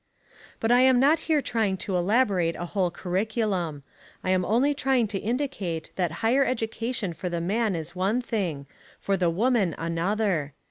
[0.59, 3.83] But I am not here trying to elaborate a whole curriculum.
[4.23, 8.65] I am only trying to indicate that higher education for the man is one thing,
[8.99, 10.53] for the woman another.